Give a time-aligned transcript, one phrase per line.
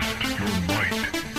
[0.00, 1.33] Test your might.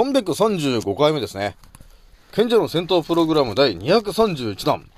[0.00, 1.56] 335回目ですね。
[2.32, 4.88] 賢者の戦闘プログラム第231弾。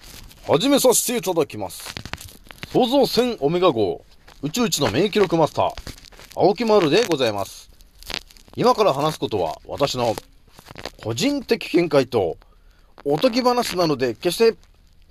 [0.47, 1.92] 始めさせていただきます。
[2.72, 4.05] 創造戦オメガ号、
[4.42, 5.70] 宇宙一の免疫力マスター、
[6.36, 7.69] 青木丸でございます。
[8.55, 10.14] 今から話すことは、私の
[11.03, 12.36] 個人的見解と、
[13.05, 14.56] おとぎ話なので、決して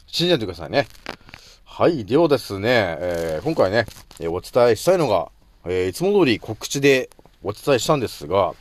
[0.08, 0.88] 信じないでくださいね。
[1.66, 2.06] はい。
[2.06, 3.86] ではですね、えー今回ね、
[4.22, 5.30] えお伝えしたいのが、
[5.66, 7.09] えーいつも通り告知で
[7.44, 8.53] お伝えしたんですが、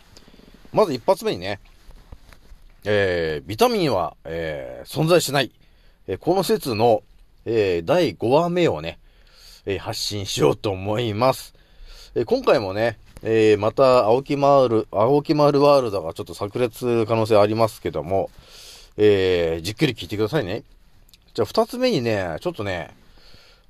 [0.72, 1.58] まず一発目にね、
[2.84, 5.50] えービタミンは、えー存在しない。
[6.06, 7.02] えーこの説の、
[7.44, 8.98] えー第5話目をね、
[9.66, 11.54] えー発信しようと思います。
[12.14, 18.30] えー今回もね、えーまた、青木マール、青木マールワールドがちょっと炸裂可能性ありますけども、
[18.96, 20.62] えーじっくり聞いてくださいね。
[21.34, 22.90] じゃあ、二つ目にね、ちょっとね、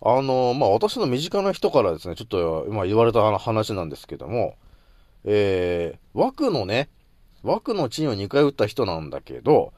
[0.03, 4.55] あのまあ、私の身近な人からですね、ちょっと、今言われた話なんですけども、
[5.25, 6.89] えー、枠のね、
[7.43, 9.73] 枠のチンを2回打った人なんだけど、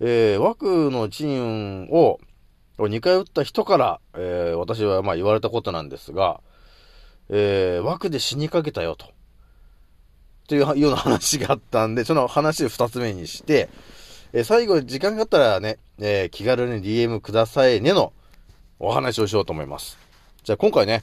[0.00, 2.18] えー、枠のチンを
[2.78, 6.40] 2回打った人から、えー、私はまあ言われたことなんですが、
[7.28, 9.06] えー、枠で死にかけたよと。
[9.06, 13.68] っていうような話があったんで、その話を2つ目にして、
[14.32, 18.12] えー最後時間があったらね、えー気軽に DM くださいねの
[18.80, 19.96] お話をしようと思います。
[20.42, 21.02] じゃあ今回ね、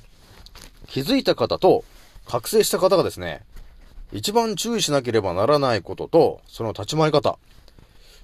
[0.88, 1.84] 気づいた方と
[2.26, 3.42] 覚醒した方がですね、
[4.14, 7.38] 一番注意しなければならないことと、その立ち回り方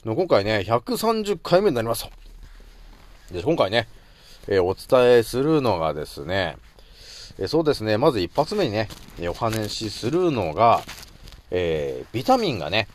[0.05, 2.11] の今回ね、130回目になりますと。
[3.31, 3.87] で、今回ね、
[4.47, 6.57] えーお伝えするのがですね、
[7.39, 8.89] えーそうですね、まず一発目にね、
[9.19, 10.81] えーお話しするのが、
[11.51, 12.89] えビタミンがね、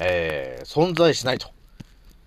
[0.00, 1.50] え存在しないと。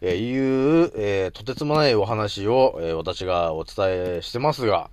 [0.01, 3.75] えいう、えとてつもないお話を、え私がお伝
[4.17, 4.89] えしてますが、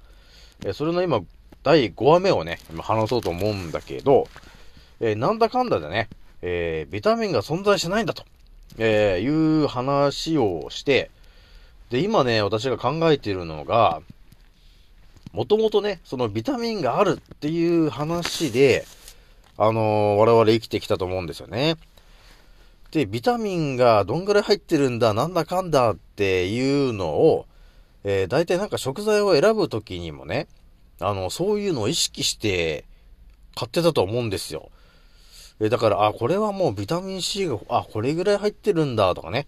[0.65, 1.21] えそれの今、
[1.65, 4.29] 第5話目をね、今話そうと思うんだけど、
[5.01, 6.09] えーなんだかんだでね、
[6.43, 8.25] えービタミンが存在しないんだと、
[8.79, 11.11] えーいう話をして、
[11.91, 14.03] で、今ね、私が考えているのが、
[15.33, 18.85] もともとね、そのビタミンがあるっていう話で、
[19.59, 21.77] あのー我々生きてきたと思うんですよね。
[22.91, 27.47] で、ビタミンがどんぐらい入ってるんだ、なんだかんだっていうのを、
[28.05, 30.47] えー、大体なんか食材を選ぶときにもね、
[31.01, 32.85] あの、そういうのを意識して
[33.55, 34.71] 買ってたと思うんですよ。
[35.61, 39.47] えだから、あ、これはもうビタミン C が、あ、これぐらい入ってるんだとかね。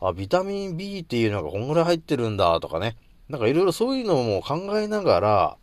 [0.00, 2.96] あ、ビタミン B っていうのがこんぐらい入ってるんだとかね。
[3.28, 5.56] なんかいろいろそういうのも考えながら、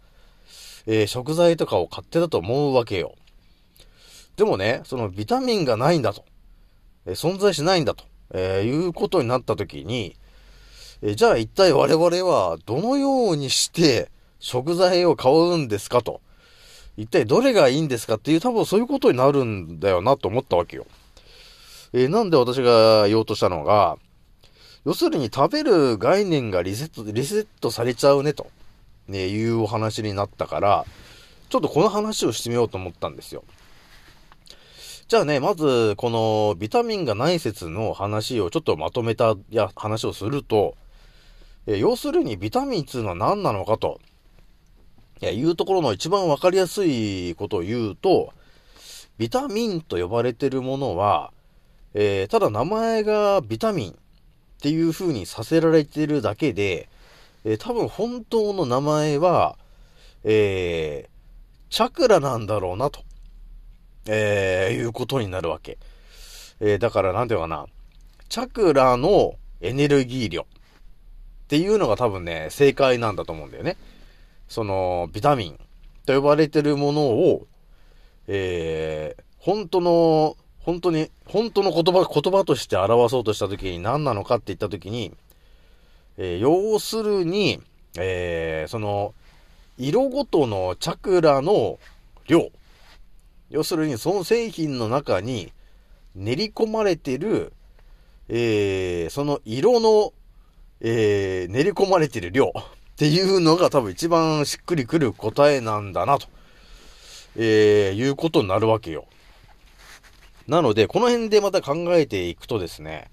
[0.88, 3.16] えー食材とかを買ってたと思うわけよ。
[4.35, 6.25] でもね、そのビタミンがないんだと。
[7.06, 10.16] えー存在しないんだと、えーいうことになったときに、
[11.01, 14.09] えーじゃあ一体我々はどのようにして
[14.40, 16.22] 食材を買うんですかと。
[16.97, 20.86] 一体どれがいいんですかっていう多分そういうことになるんだよなと思ったわけよ。
[21.94, 23.97] えーなんで私が言おうとしたのが、
[24.86, 28.51] 要するに食べる概念がリセット、リセットされちゃうねと、
[29.07, 30.86] ね、いうお話になったから、
[31.50, 33.44] ちょっとこの話をしてみようと思ったんですよ。
[35.07, 40.75] じゃあね、まず、このビタミンがない説の話をちょっとまとめたや話をすると、
[41.68, 44.00] え要するにビタミンっていうのは何なのかと、
[45.21, 48.33] いや、いうところの一番わかりやすいことを言うと、
[49.17, 51.31] ビタミンと呼ばれてるものは、
[51.94, 53.95] えーただ名前がビタミンっ
[54.62, 56.89] ていう風にさせられてるだけで、
[57.45, 59.57] えー多分本当の名前は、
[60.23, 61.15] えー
[61.69, 63.01] チャクラなんだろうなと。
[64.07, 65.77] えー、いうことになるわけ。
[66.59, 67.65] えーだからなんていうかな。
[68.29, 70.41] チャクラのエネルギー量。
[70.41, 70.45] っ
[71.47, 73.77] ていうのが多分ね、正解なんだと思うんだよね。
[74.47, 75.59] その、ビタミン
[76.06, 77.47] と呼ばれてるものを、
[78.27, 85.13] えー、本当の、本当に、本当の言葉、言葉として表そうとしたときに何なのかって言ったときに、
[86.18, 87.62] えー、要するに、
[87.97, 89.13] えー、その、
[89.77, 91.80] 色ごとのチャクラの
[92.27, 92.50] 量。
[93.50, 95.51] 要するに、その製品の中に
[96.15, 97.53] 練り込まれてる、
[98.30, 100.13] えー、その色の、
[100.81, 102.51] えー、練り込まれてる量
[102.95, 106.27] っていうのが多分一番しっくりくる答えなんだなと、
[107.36, 109.06] えー、いうことになるわけよ。
[110.47, 113.12] なので、この辺でまた考えていくとですね、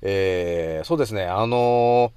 [0.00, 2.12] えー、そうですね、あの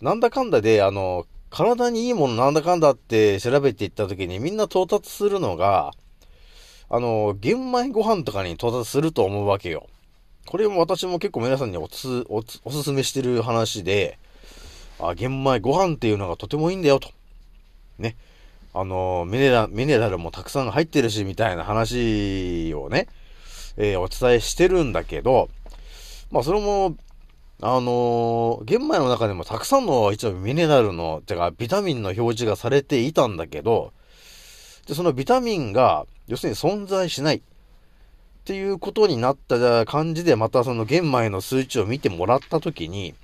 [0.00, 5.90] ー、なんだかんだで、あのー、体にいいものなんだかんだって調べていった時にみんな到達するのが、
[6.88, 9.88] あの、玄米ご飯とかに到達すると思うわけよ。
[10.46, 14.20] これも私も結構皆さんにおつ、おつ、おすすめしてる話で、
[15.00, 17.10] あ、玄米ご飯っていうのがとてもいいんだよと。
[17.98, 18.16] ね。
[18.74, 23.08] あの、ミネラ、ミネラルもたくさん入ってるし、みたいな話をね、
[23.76, 25.48] えー、お伝えしてるんだけど、
[26.30, 26.96] まあ、それも、
[27.62, 33.92] あのー、玄米の中でもたくさんの一応ミネラルの、てか、ビタミンの表示がされていたんだけど、
[34.86, 37.36] で、そのビタミンが、要するに存在しない。
[37.36, 37.40] っ
[38.44, 43.14] ていうことになった感じで、またその玄米の数値を見てもらったときに、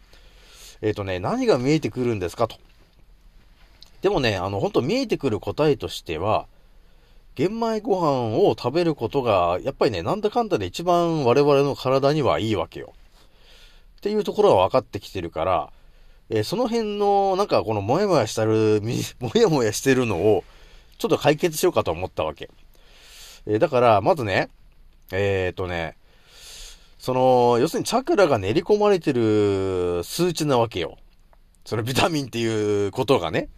[0.83, 2.57] えっ、ー、とね、何が見えてくるんですかと。
[4.03, 6.47] でもね、あの、本当見えてくる答えとしては、
[7.37, 12.93] 玄米ご飯を食べることが、やっぱりね、なんだかんだで一番我々の体にはいいわけよ。
[13.99, 15.73] っていうところが分かってきてるから、
[16.29, 18.83] えー、その辺の、なんかこのもやもやしたる、
[19.21, 20.45] もやもやしてるのを、
[20.99, 22.51] ちょっと解決しようかと思ったわけ。
[23.47, 24.51] えー、だから、まずね、
[25.13, 25.97] えっ、ー、とね、
[27.03, 30.99] その、要するにチャクラが練り込まれてる数値なわけよ。
[31.65, 33.49] そのビタミンっていうことがね。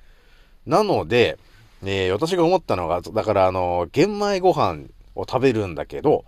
[0.64, 1.38] なので、
[1.84, 6.24] えー、私が思ったのが、だからあの、玄米ご飯を食べるんだけど、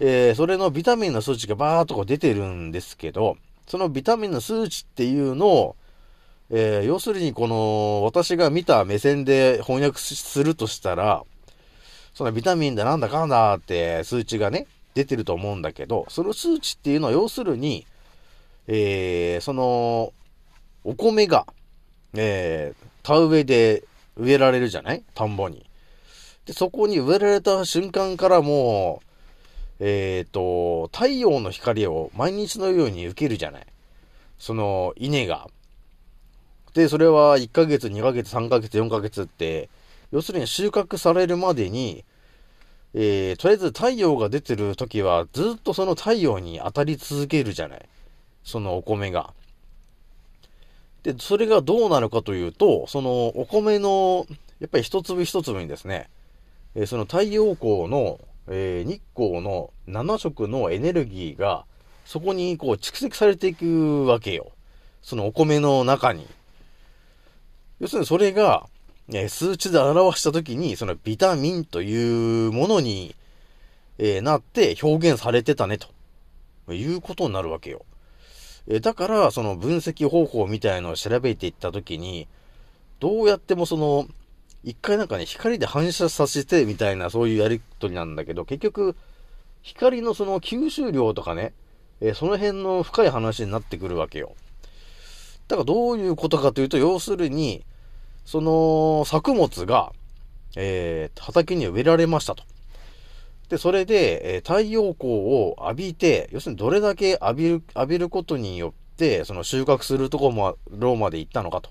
[0.00, 3.36] えー、それのビタミンの数値がバーっとこう出てるんですけど、
[3.66, 5.76] そのビタミンの数値っていうのを、
[6.48, 11.24] えー、要するにこの、私が見た目線で翻訳するとしたら、
[12.14, 14.66] そのビタミンだなんだかんだって数値がね、
[14.98, 17.86] 出てると思うんだけど、その数値っていうのは要するに、
[18.66, 20.12] えー、その、
[20.82, 21.46] お米が、
[22.14, 23.84] えー、田植えで
[24.16, 25.04] 植えられるじゃない？
[25.14, 25.64] 田んぼに。
[26.46, 29.00] で、そこに植えられた瞬間からも
[29.80, 33.66] う、えっ、ー、と、太陽の光を毎日のように受けるじゃない？
[34.36, 35.46] その稲が。
[36.74, 39.70] で、それは1ヶ月、2ヶ月、3ヶ月、4ヶ月って、
[40.10, 42.04] 要するに収穫されるまでに、
[43.00, 47.88] えー、とりあえず太陽が出てる時はずっとその太陽に当たり続けるじゃない。
[48.42, 49.32] そのお米が。
[51.04, 54.26] で、それがどうなるかというと、そのお米の、
[54.58, 56.10] やっぱり一粒一粒にですね、
[56.74, 58.18] えー、その太陽光の、
[58.48, 61.66] えー、日光の7色のエネルギーが、
[62.04, 64.50] そこにこう蓄積されていくわけよ。
[65.02, 66.26] そのお米の中に。
[67.78, 68.66] 要するにそれが、
[69.12, 73.14] え数値で表したときに、そのビタミンというものに、
[73.96, 77.84] えー、なって表現されてたね、ということになるわけよ。
[78.68, 82.28] えだから、その分析方法みたいのを調べていったときに、
[83.00, 84.06] どうやってもその、
[84.62, 88.94] 一回なんかね、光で反射させてみたいなそういうやりとりなんだけど、結局、
[89.62, 91.54] 光のその吸収量とかね、
[92.02, 94.34] えー、その辺の深い話になってくるわけよ。
[95.48, 97.64] だからどういうことかというと、要するに、
[98.28, 99.90] その作物が、
[100.54, 102.44] えー、畑に植えられましたと。
[103.48, 111.70] で、それで、えー、太陽光を浴びて、要するにどれだけ浴びる、浴びることによって、その収穫するところまで行ったのかと。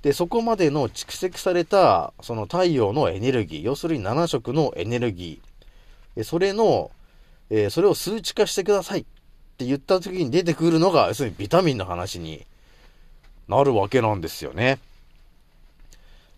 [0.00, 6.90] で、そこまでの蓄積された、その太陽のエネルギー、要するに7色のエネルギー、それの、
[7.50, 9.04] えー、それを数値化してくださいっ
[9.58, 12.46] て言った時に出てくるのが、要するにビタミンの話に
[13.48, 14.78] なるわけなんですよね。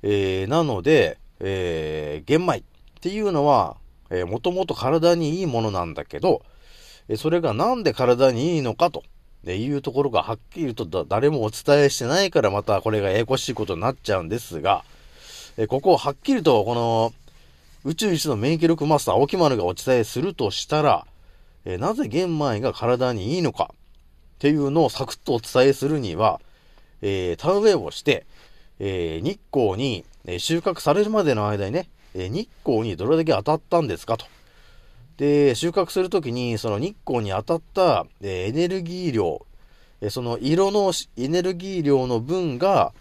[0.02, 2.62] えー、なので、えー、玄米っ
[3.00, 3.76] ていうのは、
[4.10, 6.42] えー、もともと体にいいものなんだけど、
[7.08, 9.02] えそれがなんで体にいいのかと、
[9.44, 14.84] えいうところがはっきりと誰もお伝えしてないからまたこれがややこしいことになっちゃうんですが、
[15.56, 17.12] えここをはっきりとこの
[17.84, 21.06] 宇宙一の免疫力マスター青木丸がお伝えするとしたら、
[21.64, 23.76] えなぜ玄米が体にいいのかっ
[24.38, 26.40] ていうのをサクッとお伝えするには、
[27.02, 28.24] えー、田植えをして、
[28.80, 34.26] えー、日光に、え収穫されるまでの間にね、え日光にどれだけ当たったんですかと。
[35.18, 39.44] で、収穫するときに、その日光に当たった、えエネルギー量、
[40.00, 42.92] えその色のエネルギー量の分が、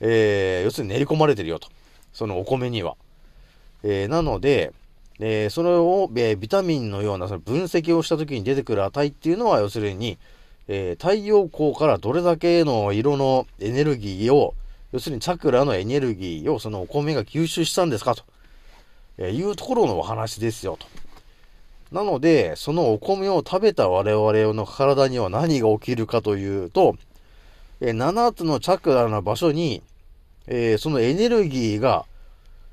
[0.00, 1.68] えー要するに練り込まれてるよと。
[2.14, 2.96] そのお米には。
[3.82, 4.72] えーなので、
[5.18, 10.16] えーそれを、えビタミンのようなその分析をした時に出てくる値っていうのは、要するに、
[10.66, 14.54] え太陽光からどれだけの色のエネルギーを、
[14.92, 18.24] 要するにチャクラのエネルギーをそのお米が吸収したんですかと、
[19.18, 20.86] えいうところのお話ですよと。
[21.92, 26.96] なので、そのお米を食べた我々の体には何が起きるかというと、
[27.80, 29.82] え7つのチャクラの場所に、
[30.46, 32.04] えそのエネルギーが、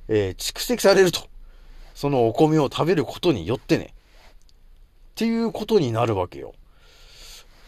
[0.08, 1.22] え蓄積されると。
[1.96, 3.86] そのお米を食べることによってね。
[3.86, 6.54] っていうことになるわけよ。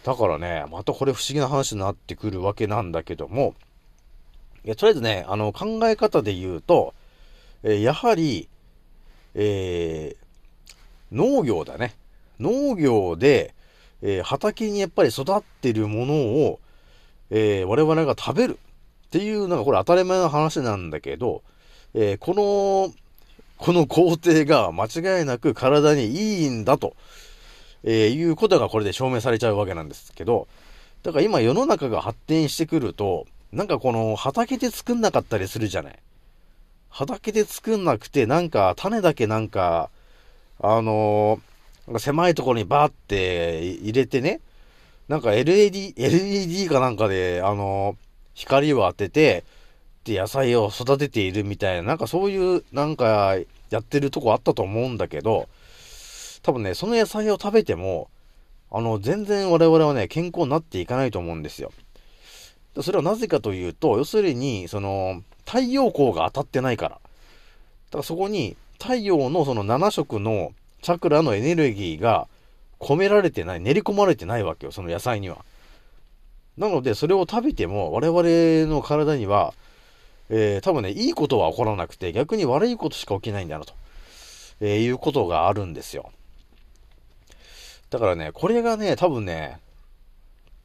[0.03, 3.55] だからね、またこれ不思議な話になってくるわけなんだけども、
[4.65, 6.93] いや、とりあえずね、あの、考え方で言うと、
[7.63, 8.47] えやはり、
[9.35, 10.29] えー
[11.11, 11.95] 農業だね。
[12.39, 13.55] 農業で、
[14.01, 16.59] えー畑にやっぱり育ってるものを、
[17.31, 18.59] えー我々が食べる
[19.07, 21.41] っていうのが、これ当たり前の話なんだけど、
[21.93, 22.93] えこの、
[23.57, 26.95] この工程が間違いなく体にいいんだと、
[27.83, 30.47] えいうことがこれで証明されちゃうわけなんですけど、
[31.03, 35.99] だから今世の中が発展してくると、なんかこの畑で作んなかったりするじゃない。
[36.89, 39.89] 畑で作んなくて、なんか種だけなんか、
[40.59, 41.49] あのー
[41.97, 44.41] 狭いところにバーって入れてね、
[45.07, 49.43] なんか LED、LED かなんかで、あのー光を当てて、
[50.05, 53.35] で、野菜を育てているみたいな、なんかそういう、なんか、
[53.69, 55.49] やってるとこあったと思うんだけど、
[56.41, 58.09] 多分ね、その野菜を食べても、
[58.71, 61.71] あの、全然我々はね、健康になっていかないと思うんですよ。
[62.81, 66.95] それはなぜかというと、要するに、その、太陽光が当たってないから。
[66.95, 72.27] だからそこに、太陽のその7色のチャクラのエネルギーが
[72.79, 75.43] 込められてない、練り込まれてないわけよ、その野菜には。
[76.57, 79.53] なので、それを食べても、我々の体には、
[80.29, 83.73] えー多分ね、いいことは起こらなくて、逆に悪いことしか起きないんだな、と、
[84.61, 86.11] えーいうことがあるんですよ。
[87.89, 89.59] だからね、これがね、多分ね、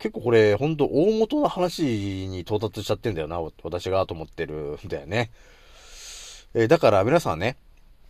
[0.05, 1.83] 結構これ、ほんと大元の話
[2.29, 5.31] に到達しちゃってんだよな、私がと思ってるんだよね。
[6.53, 7.57] えーだから皆さんね、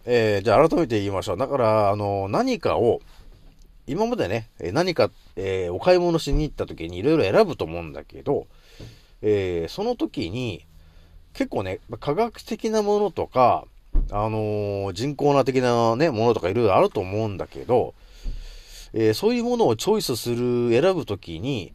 [0.05, 1.37] えーじゃあ改めて言いましょう。
[1.37, 3.01] だから、あの、何かを、
[3.87, 8.49] 今までね、え何か、えーお買い物しに行った時にいろいろ選ぶと思うんだけど、
[9.23, 10.67] えーその時に、
[11.33, 13.67] 結構ね、科学的なものとか、
[14.11, 17.95] あのー人工な的なね、ものとかいろいろあると思うんだけど、
[18.95, 21.73] えそういうものをチョイスする、選ぶときに、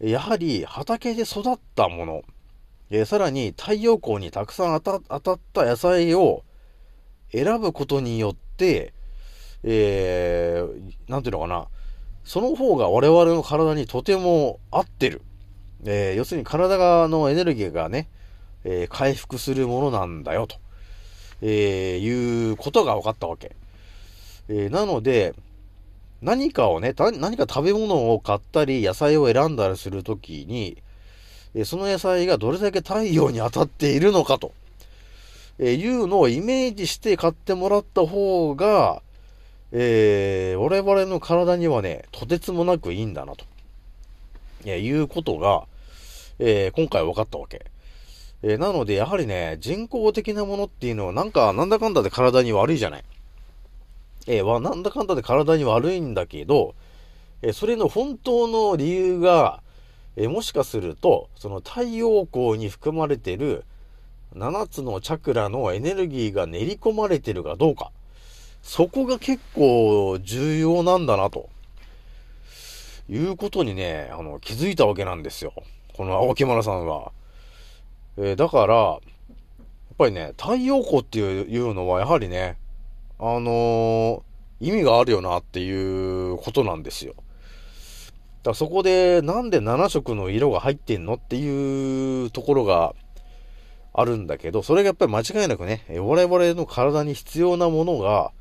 [0.00, 2.22] やはり畑で育ったもの、
[2.90, 6.44] えーさらに太陽光にたくさん当た当たった野菜を
[7.32, 8.94] 選ぶことによって、
[9.64, 11.66] えー、なんていうのかな、
[12.24, 15.22] その方が我々の体にとても合ってる。
[15.84, 18.08] えー要するに体がのエネルギーがね、
[18.64, 20.56] えー回復するものなんだよ、と、
[21.42, 23.56] えーいうことが分かったわけ。
[24.48, 25.34] えーなので、
[26.20, 30.82] 何かをね、何か食べ物を買ったり、野菜を選んだりするときに、
[31.54, 34.52] えその野菜がどれだけ太陽に当たっているのかと、
[35.58, 39.02] えいうのをイメージして買ってもらった方が、
[39.70, 43.44] えー我々の体にはね、とてつもなくいいんだなと、
[44.64, 45.66] えいうことが、
[46.40, 47.64] えー今回分かったわけ。
[48.42, 53.04] えーなので、やはりね、人工的なものっていうのは、なんか、なんだかんだで体に悪いじゃない。
[54.30, 56.74] えー、なんだかんだで体に悪いんだけど、
[57.40, 59.62] えーそれの本当の理由が、
[60.16, 63.64] えーもしかすると、その太陽光に含まれてる
[64.36, 67.90] 7つのチャクラのエネルギーが練り込まれてるかどうか。
[68.60, 71.48] そこが結構重要なんだなと。
[73.08, 75.54] いうことにね、あの、気づいたわけなんですよ。
[75.96, 77.12] この青木村さんは。
[78.18, 78.98] えーだから、やっ
[79.96, 82.58] ぱりね、太陽光っていうのはやはりね、
[83.18, 84.28] あのー
[84.60, 85.70] 意味があるよなってい
[86.32, 87.14] うことなんですよ。
[87.14, 87.24] だか
[88.50, 92.94] らそこでなんで7色の色が入ってんのっていうところが
[93.92, 98.32] あるんだけど、それがやっぱり間違いなくね、我々の体に必要なものが、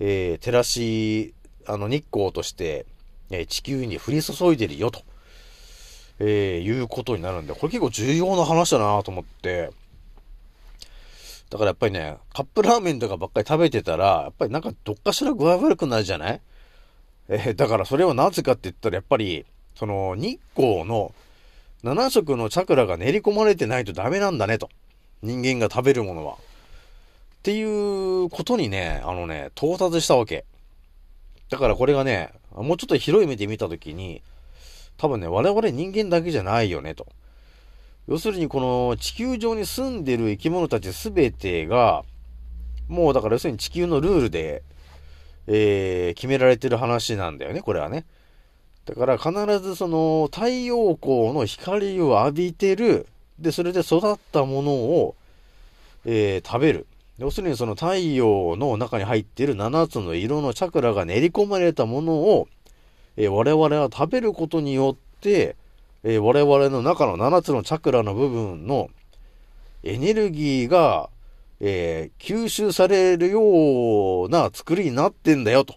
[0.00, 1.34] えー照らし、
[1.66, 2.86] あの日光として、
[3.30, 5.02] え地球に降り注いでるよと、
[6.18, 9.70] えーいうことになるんで、これ結構重要な話だなと思って、
[11.52, 16.40] だからやっぱりね、カップラーメンとかばっかり食べてたら、やっぱりなんかどっかしら具合悪くなるじゃない？
[17.28, 19.44] えーだからそれはなぜかって言ったら、やっぱり、
[19.74, 21.14] その日光の
[21.84, 24.70] 7色のチャクラが練り込まれてないとダメなんだねと。
[25.22, 26.34] 人間が食べるものは。
[26.34, 26.36] っ
[27.42, 30.46] ていうことにね、あのね、到達したわけ。
[31.50, 34.22] だからこれがね、もうちょっと広い目で見たときに、
[34.96, 37.06] 多分ね、我々人間だけじゃないよね、と。
[38.08, 42.04] 要するにこの地球上に住んでる生き物たちすべてが、
[42.88, 44.62] もうだから要するに地球のルールで、
[45.46, 48.04] えー、決められてる話なんだよね、これはね。
[48.84, 53.06] だから必ずその太陽光の光を浴びてる、
[53.38, 55.14] で、それで育ったものを、
[56.04, 56.86] えー、食べる。
[57.18, 62.48] 要するにその太陽の中に入っている7つの色のチャクラが練り込まれたものを、
[63.16, 65.54] えー、我々は食べることによって、
[66.04, 68.90] えー、我々の中の7つのチャクラの部分の
[69.84, 71.10] エネルギーが、
[71.60, 75.76] えー、吸収されるような作りになってんだよと、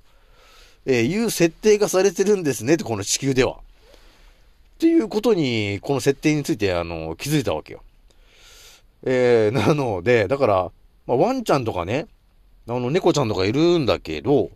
[0.86, 3.54] えいう設定がされてるんですねって、この地球では。
[3.54, 7.82] っていうことに、この設定について、あの、気づいたわけよ。
[9.04, 10.72] えー、なので、だから、
[11.08, 12.08] まあ、ワンちゃんとかね、
[12.68, 14.50] あの、猫ちゃんとかいるんだけど、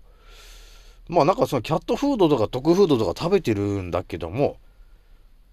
[1.10, 4.58] まあなんかそのキャットフードとかドッグフードとか食べてるんだけども、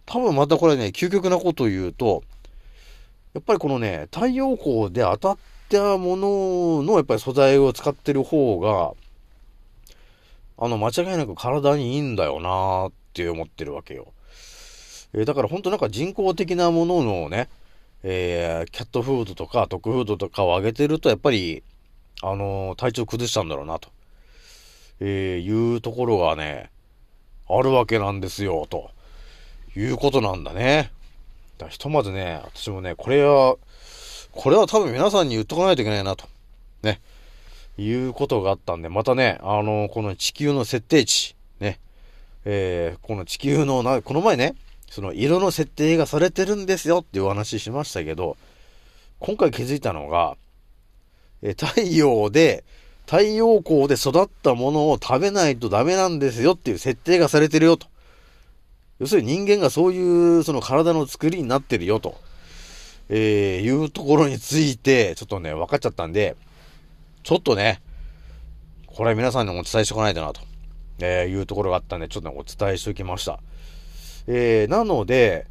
[0.06, 2.22] 多分またこれね、究極なことを言うと、
[3.34, 8.92] やっぱりこのね、太陽光で当たったもののやっぱり素材を使ってる方が、
[10.58, 14.12] あの、間違いなく体にいいんだよなーって思ってるわけよ。
[15.12, 17.48] えー、だから本当なんか人工的なもののね、
[18.02, 21.62] えー、キャットフードとかドッグフードとかをあげてると、やっぱり、
[22.22, 23.90] あのー、体調崩しちゃうんだろうなと、
[25.00, 26.70] えいうところがね、
[27.48, 28.90] あるわけなんですよ、と
[29.76, 30.90] いうことなんだね。
[31.58, 33.56] だひとまずね、私もね、これは、
[34.32, 36.26] これは多分皆さんに言っとかないといけないなと。
[36.82, 37.00] ね。
[37.78, 41.78] いうことがあったんで、またね、あのー、この地球の設定値、ね。
[42.44, 44.54] えー、この地球のな、この前ね、
[44.90, 48.36] その色の設定がされてるんですよっていうお話しましたけど、
[49.18, 50.36] 今回気づいたのが、
[51.42, 52.64] え、太陽で、
[53.04, 57.86] 太陽光で育ったものを食べないとダメなんですよっていう設定がされてるよと。
[58.98, 62.16] 要するに人間がそういうその体の作りになってるよと、
[63.08, 66.36] えー、いうところについて、ちょっとね、分かっちゃったんで、
[67.22, 67.82] ちょっとね、
[68.86, 70.40] これ皆さんにもお伝えしておかないとなと、
[71.00, 73.40] えー、いうところがあったんで、ちょっとね、お伝えしておきました。
[74.26, 75.46] えー、なので、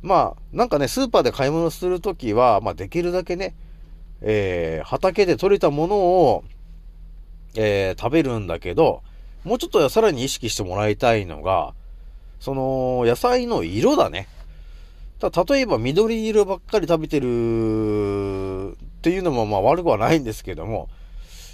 [0.00, 3.54] まあ、なんかね、スーパーで買い物するときは、まあ、できるだけね、
[4.22, 6.44] えー、畑で採れたものを、
[7.54, 9.02] えー、食べるんだけど、
[9.44, 11.74] もうちょっとさらに意識してもらいたいのが、
[12.42, 14.26] その、野菜の色だね。
[15.20, 20.88] た例えば緑色ばっかり食べてるっていうのもまあ悪くはないんですけども、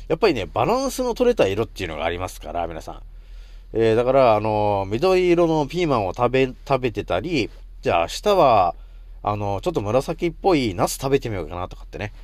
[0.09, 3.03] やっぱりね、バランスの取れた色っていうのがありますから、皆さん。
[3.75, 7.51] えー、だから、あのー、緑色のピーマンを食べ、食べてたり、
[7.83, 8.75] じゃあ明日は、
[9.23, 12.15] あのー、ちょっと紫っぽいナス食べてみようかなとかってね。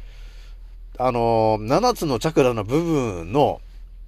[0.96, 3.60] あの7つのチャクラの部分の、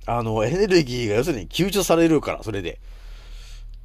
[0.06, 2.78] あの、エネルギーが要するに吸収されるから、それで。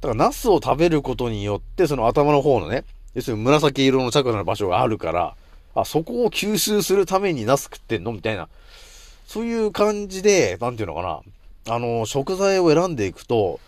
[0.02, 2.84] だから、ナスを食べることによって、その頭の方のね、
[3.14, 5.36] 要するに紫色のチャクラの場所があるから、
[5.76, 8.48] あ、そこを吸収するためにナス食ってんのみたいな。
[9.26, 11.02] そういう感じで、なんていうのか
[11.66, 11.74] な。
[11.74, 13.60] あの、食材を選んでいくと、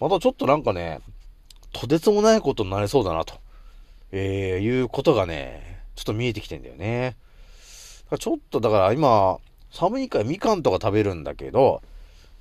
[0.00, 1.00] またちょっとなんかね、
[1.72, 3.34] とてつもないことになりそうだな、と、
[4.12, 7.16] えー、いうことがね、ちょっと見えてきてんだよね。
[8.18, 9.36] ちょっとだから今、
[9.70, 11.82] 寒いからみかんとか食べるんだけど、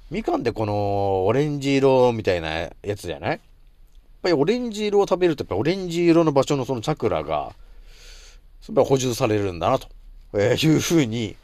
[0.09, 3.29] みかんってこのオレンジ色みたいなやつじゃない？
[3.31, 3.39] やっ
[4.21, 7.53] ぱりオレンジ色を食べると、やっぱオレンジ色の場所のそのチャクラが、や
[8.71, 9.89] っぱ補充されるんだなと、
[10.39, 11.35] いうふうに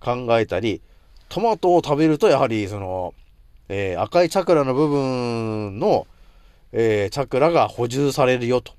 [0.00, 0.80] 考えたり、
[1.28, 3.12] トマトを食べるとやはりその、
[3.68, 6.06] えー、赤いチャクラの部分の、
[6.72, 8.72] えー、チャクラが補充されるよと、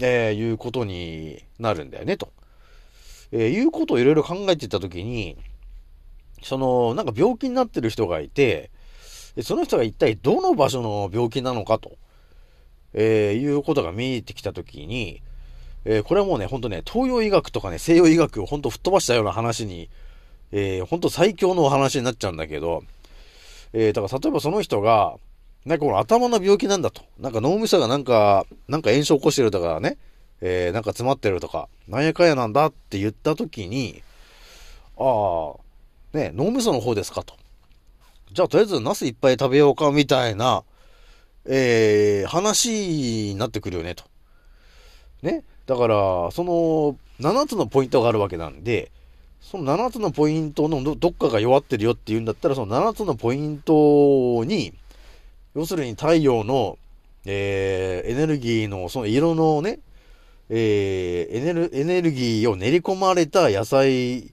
[0.00, 2.32] えいうことになるんだよねと、
[3.32, 5.36] えいうことをいろいろ考えていったときに、
[6.42, 8.70] その、なんか病気になってる人がいて、
[9.42, 11.96] その人が一体どの場所の病気なのかと、
[12.94, 15.22] えー、いうことが見えてきたときに、
[15.84, 19.88] えー、これはもうね、ほんとね、東洋医学とかね、西洋医学をほんと吹っ飛ばしたような話に、
[20.50, 22.82] えー、ほんと最強のお話になっちゃうんだけど、
[23.72, 25.16] えー、だから例えばその人が、
[25.66, 27.02] なんかこの頭の病気なんだと。
[27.18, 29.98] なんか脳みそがなんか、なんか炎症起こしてるとかね、
[30.40, 34.02] えー、なんか詰まってるとか、なんやかんやなんだって言ったときに、
[34.96, 35.54] ああ、
[36.18, 37.34] ね、脳みその方ですかと。
[38.32, 40.64] じゃあとりあえずナスいっぱい食べようかみたいな、
[41.46, 44.04] えー、話になってくるよねと。
[45.22, 45.44] ね。
[45.66, 45.94] だから、
[46.32, 48.90] その7つのポイントがあるわけなんで、
[49.40, 54.74] その7つのポイントのどっかが弱ってるよっていうんだったら、その7つのポイントに、
[55.54, 56.78] 要するに太陽の、
[57.24, 59.78] えー、エネルギーの、その色のね、
[60.50, 64.32] えー、エネル、エネルギーを練り込まれた野菜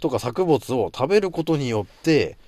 [0.00, 2.38] とか作物を食べることによって、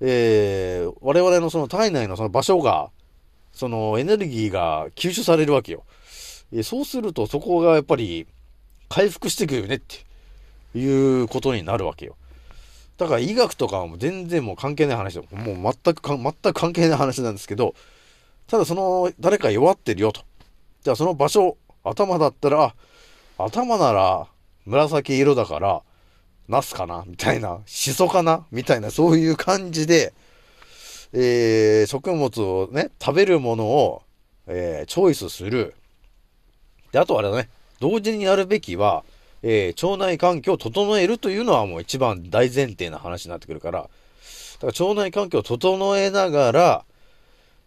[0.00, 2.90] えー、我々のその体内のその場所が、
[3.52, 5.84] そのエネルギーが吸収されるわけよ。
[6.52, 8.26] えそうするとそこがやっぱり
[8.88, 12.16] 回復していくよねっていうことになるわけよ。
[12.96, 15.22] だから医学とかはも全然もう関係ない話だ。
[15.30, 17.74] もう全く、全く関係ない話なんですけど、
[18.46, 20.22] ただその誰か弱ってるよと。
[20.82, 22.74] じゃあその場所、頭だったら、
[23.38, 24.26] 頭なら
[24.66, 25.82] 紫色だから、
[26.50, 30.12] ナスかなみたいな、シソかなみたいな、そういう感じで、
[31.12, 34.02] えー、食物をね、食べるものを、
[34.46, 35.74] えー、チョイスする。
[36.92, 39.04] で、あとあれだね、同時にやるべきは、
[39.42, 43.88] えー、腸内環境を整えるというのはもう一番大前提な話になってくるから、だ
[44.72, 46.84] から腸内環境を整えながら、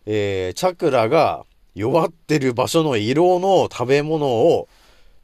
[0.05, 4.67] えー、チャクラが弱ってる場所の色の食べ物を、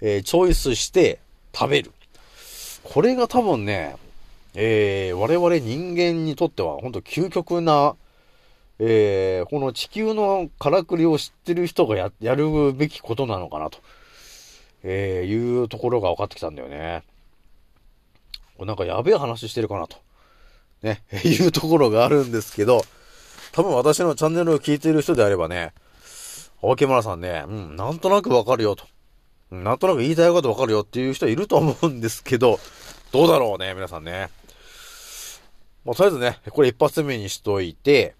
[0.01, 1.19] えー、チョイスして
[1.53, 1.91] 食べる。
[2.91, 3.97] これが多分ね、
[4.55, 7.95] えー、我々人間にとっては本当究極な、
[8.79, 13.77] えー、この地球のからくりを知ってる人がや、やるべきことなのかなと、
[14.81, 17.03] えー、いうところが分かってきたんだよね。
[18.59, 19.97] なんかやべえ話してるかなと、
[20.81, 22.81] ね、 いうところがあるんですけど、
[23.51, 25.73] 多分私のチャンネルを聞いてる人であればね、
[26.63, 28.85] 青木村さんね、うん、なんとなくわかるよと。
[29.51, 32.59] なんとなく言いたいことわかるよっていう人いると思うんですけど、
[33.11, 34.29] どうだろうね、皆さんね。
[35.83, 38.13] まあ、とりあえずね、これ一発目にしといて、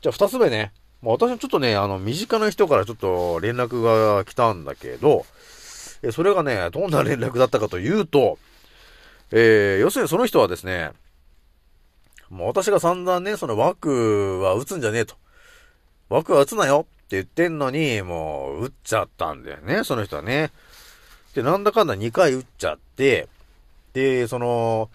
[0.00, 5.26] じゃあ二つ目ね、まあ、私はちょっとね、あの、身近な人からちょっと連絡が来たんだけど、
[6.02, 8.38] えそれがね、どんな連絡だったかというと、
[9.30, 10.90] えー、要するにその人はですね、
[12.30, 15.16] もう私が散々ね、その枠は打つんじゃねえと。
[16.08, 20.50] 枠は打つなよって言ってんのに、もう打っちゃったんだよね、その人はね。
[21.34, 23.28] で、なんだかんだ2回打っちゃって、
[23.94, 24.90] で、その、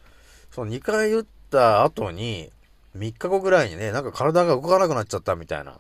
[0.52, 2.52] その2回打った後に、
[2.98, 5.80] 3日後ぐらいにね、なんか体が動かなくなっちゃったみたいな。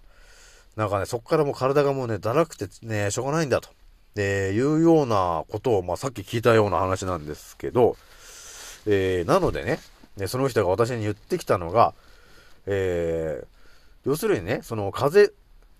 [0.76, 3.70] なんかね、そっからもう体がもうね、だらくてね、しょうがないんだと。
[4.16, 7.98] で、いうようなことを、まあ、さっき聞いたような話なんですけど、
[8.86, 9.80] えー、なのでね、
[10.18, 11.94] ね、その人が私に言ってきたのが、
[12.66, 13.48] えー、
[14.06, 15.40] 要するにね、その風邪、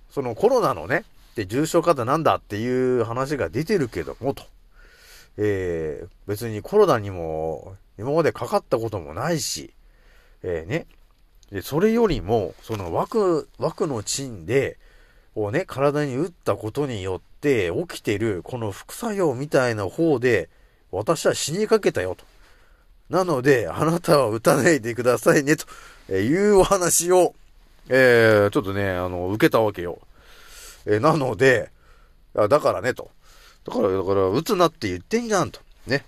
[0.10, 2.68] そのコロナのね、で重症化ってなんだってい
[3.00, 4.44] う話が出てるけども、と。
[5.42, 9.74] えー、別にコロナにも今までかかったこともないし、
[10.44, 10.86] えー、ね、
[11.50, 14.78] で、それよりも、その枠、枠の賃で、
[15.36, 20.50] をね、体に打ったことによって起きてる、この副作用みたいな方で、
[20.92, 22.26] 私は死にかけたよと。
[23.10, 27.34] なので、あなたは打たないでくださいね、というお話を、
[27.88, 30.00] えー、ちょっとね、あの、受けたわけよ。
[30.86, 31.72] えー、なので、
[32.34, 33.10] だからね、と。
[33.70, 35.62] だから、だから、打つなって言ってんじゃん、と。
[35.86, 36.04] ね。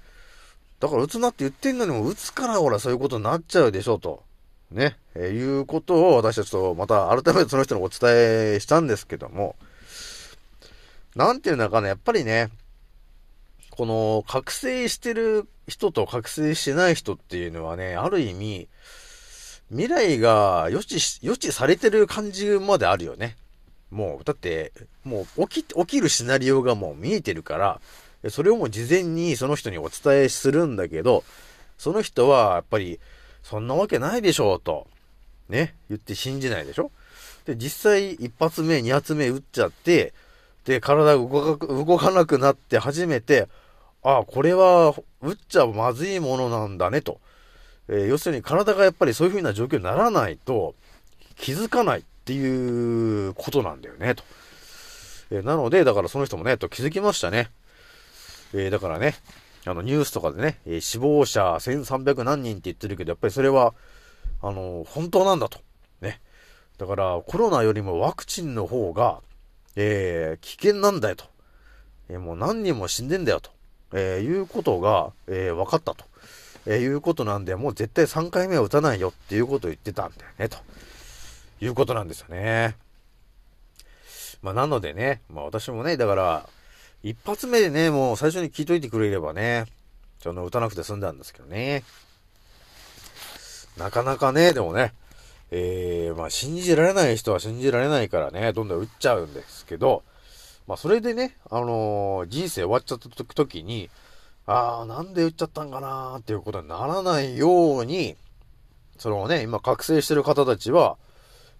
[0.79, 4.23] だから、打つなって言ってんのにも、打つから、ほら、そういうことになっちゃうでしょ、と。
[4.71, 4.97] ね。
[5.13, 9.55] えー、いうことを、私たちと、また、改めてその人にお伝えしたんですけども、
[11.15, 12.49] なんていうんだかね、やっぱりね、
[13.69, 18.67] この、覚醒してる人と覚醒してない人っていうのはね、ある意味、
[19.69, 23.37] 未来が予知し、予知されてる感じまであるよね。
[23.91, 24.71] もう、だって、
[25.03, 27.81] もう起き、起きるシナリオがもう見えてるから、
[28.29, 31.23] それをもう事前にその人にお伝えするんだけど、
[31.77, 32.99] その人はやっぱり、
[33.43, 34.87] そんなわけないでしょうと、
[35.49, 36.91] ね、言って信じないでしょ？
[37.45, 40.13] で、実際一発目、二発目打っちゃって、
[40.63, 43.47] で、体が動か動かなくなって初めて、
[44.03, 47.19] ああ、これは打っちゃまずいものなんだねと。
[47.87, 50.75] えー、要するに体がやっぱりそういう風な状況にならないと
[51.35, 54.23] 気づかないっていうことなんだよねと。
[55.31, 57.49] え、なので、だからその人もね、と気づきましたね。
[58.53, 59.15] えー、だからね、
[59.65, 63.73] あのニュースとかでね、え死亡者1300何人って言ってるけど、やっぱりそれは、
[64.41, 65.59] あの本当なんだと。
[66.01, 66.19] ね。
[66.77, 69.21] だからコロナよりもワクチンの方が、
[69.75, 71.25] え危険なんだよと。
[72.09, 73.51] えもう何人も死んでんだよと。
[73.93, 76.05] え、いうことが、え、分かったと、
[76.65, 80.57] え、いうことなんで、もう絶対3回目は打たないよっていうことを言ってたんだよね、と
[81.61, 82.75] いうことなんですよね。
[84.41, 86.49] まあ、なのでね、まあ私もね、だから、
[87.03, 89.65] 一発目でね、もう最初に聞いといてくれればね、
[90.19, 91.83] その打たなくて済んだんですけどね。
[93.77, 94.93] なかなかね、でもね、
[95.51, 100.03] えー、まあ信じられない人は信じられないからね、どんどん打っちゃうんですけど、
[100.67, 103.89] まあ、それでね、あのー、人生終わっちゃった時に、
[104.45, 108.15] ああ、なんで打っちゃったんかなーっていうことにならないように、
[108.97, 110.97] そのね、今覚醒してる方たちは、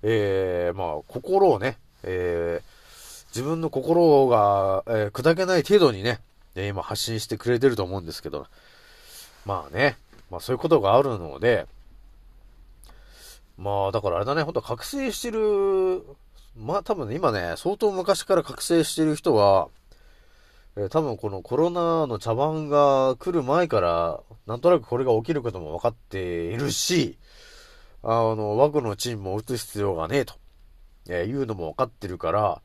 [0.04, 6.20] えー、まあ、心をね、えー、自分の心が、えー、砕けない程度にね、
[6.56, 8.48] え今発信してくれてると思うんですけど、
[9.46, 9.96] まあね、
[10.30, 11.66] まあそういうことがあるので、
[13.58, 16.04] まあだからあれだね、ほんと覚醒してる
[16.58, 19.70] まあ多分ね、今ね、相当昔から覚醒してる人は、
[20.76, 27.18] えー多分このコロナの茶番が来る前から、なんとなくこれが起きることも分かっているし、
[28.04, 30.36] あの、枠のチームも打つ必要がねえと、
[31.08, 32.62] えーいうのも分かってるから、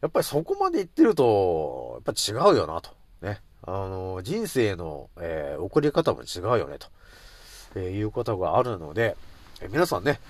[0.00, 2.90] やっぱりそこまで言ってると、やっぱ違うよなと。
[3.22, 3.40] ね。
[3.62, 6.88] あの、人生の、えー送り方も違うよねと、
[7.74, 9.16] えーいうことがあるので、
[9.60, 10.20] えー皆さんね、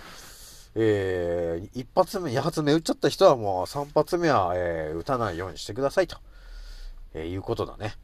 [0.75, 6.19] えー一発目、二発目打っちゃった人はもう三発目は、えー打たないようにしてくださいと、
[7.15, 7.95] えーいうことだね。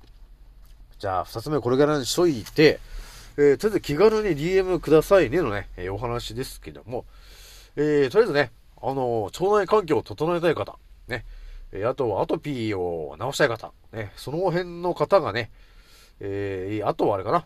[0.99, 2.81] じゃあ、二つ目これからにしといて、
[3.39, 7.05] えーとりあえず気軽に DM くださいねのね、えーお話ですけども、
[7.77, 11.25] えーとりあえずね、あのー腸内環境を整えたい方、ね、
[11.73, 15.51] えーあとはアトピーを治したい方、ね、その辺の方がね、
[16.21, 17.45] えーあとはあれかな、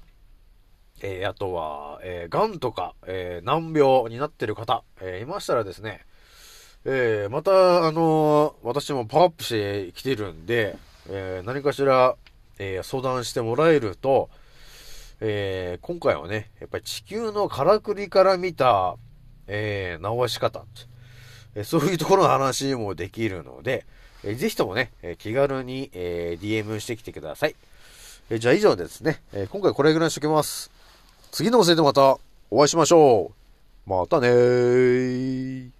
[1.03, 6.03] えーあとは、えー、癌とか、えー難病になってる方、えーいましたらですね、
[6.85, 10.77] えーまた、あの私もパワーアップしてきてるんで、
[11.09, 12.15] えー何かしら、
[12.61, 14.31] えー相談してもらえると、
[15.21, 18.97] えー今回はね、やっぱり地球のからくりから見た、
[19.47, 20.65] えー治し方、
[21.55, 23.85] えーそういうところの話もできるので、
[24.25, 27.55] えーぜひともね、えー気軽に、えー DM してきてください。
[28.31, 30.71] えーじゃあ以上ですね、えー今回これぐらいにしときます。
[31.31, 32.17] 次のおせいでまた
[32.51, 33.33] お会いしましょ
[33.87, 33.91] う。
[33.91, 35.80] またねー。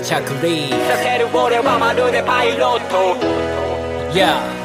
[0.00, 3.16] ざ着陸させる俺はまるでパイロット
[4.12, 4.57] Yeah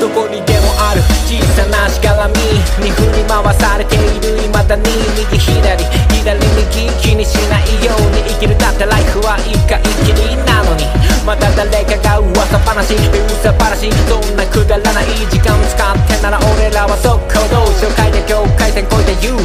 [0.00, 2.34] どこにでもある小さなしがらみ
[2.82, 4.82] に振り回されている未だに
[5.16, 5.84] 右左
[6.24, 10.86] 左右気にしないように生きるだってライフは一回きりなのに
[11.24, 19.44] また誰かが噂話噂話そんなくだらない時間使ってなら俺らは速攻動紹介で境界線越えて言う。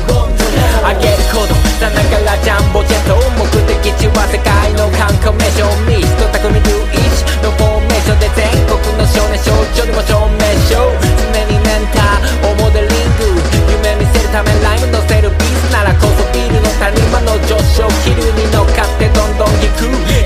[0.84, 13.40] あげることさながらジャンボジェット目的地は世界の観光名所ミスト匠ルイチのフォーメーションで全国の少年少女にも証明名称常にメンターをモデリング
[13.72, 15.72] 夢見せるためライム乗せるビース。
[15.72, 17.88] ならこそビールの谷間の上昇。
[18.04, 20.19] 気流に乗っかってどんどん行く。